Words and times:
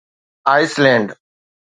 ice 0.53 0.73
land 0.83 1.07